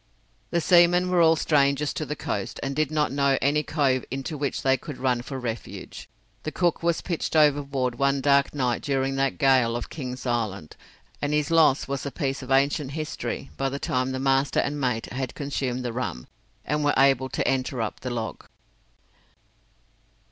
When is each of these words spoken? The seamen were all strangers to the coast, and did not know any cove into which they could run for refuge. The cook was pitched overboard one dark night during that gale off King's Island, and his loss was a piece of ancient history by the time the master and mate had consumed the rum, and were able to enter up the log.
The 0.49 0.61
seamen 0.61 1.11
were 1.11 1.21
all 1.21 1.35
strangers 1.35 1.93
to 1.93 2.07
the 2.07 2.15
coast, 2.15 2.59
and 2.63 2.75
did 2.75 2.89
not 2.89 3.11
know 3.11 3.37
any 3.39 3.61
cove 3.61 4.03
into 4.09 4.35
which 4.35 4.63
they 4.63 4.75
could 4.75 4.97
run 4.97 5.21
for 5.21 5.39
refuge. 5.39 6.09
The 6.41 6.51
cook 6.51 6.81
was 6.81 7.01
pitched 7.01 7.35
overboard 7.35 7.99
one 7.99 8.19
dark 8.19 8.51
night 8.55 8.81
during 8.81 9.15
that 9.17 9.37
gale 9.37 9.75
off 9.75 9.91
King's 9.91 10.25
Island, 10.25 10.75
and 11.21 11.33
his 11.33 11.51
loss 11.51 11.87
was 11.87 12.03
a 12.03 12.11
piece 12.11 12.41
of 12.41 12.49
ancient 12.49 12.93
history 12.93 13.51
by 13.57 13.69
the 13.69 13.77
time 13.77 14.11
the 14.11 14.19
master 14.19 14.59
and 14.59 14.81
mate 14.81 15.05
had 15.13 15.35
consumed 15.35 15.85
the 15.85 15.93
rum, 15.93 16.25
and 16.65 16.83
were 16.83 16.95
able 16.97 17.29
to 17.29 17.47
enter 17.47 17.79
up 17.79 17.99
the 17.99 18.09
log. 18.09 18.45